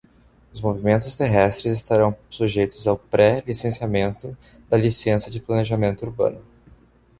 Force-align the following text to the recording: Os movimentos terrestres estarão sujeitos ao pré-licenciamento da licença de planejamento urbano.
Os 0.51 0.59
movimentos 0.61 1.15
terrestres 1.15 1.75
estarão 1.77 2.17
sujeitos 2.27 2.87
ao 2.87 2.97
pré-licenciamento 2.97 4.35
da 4.67 4.75
licença 4.75 5.29
de 5.29 5.39
planejamento 5.39 6.01
urbano. 6.03 6.43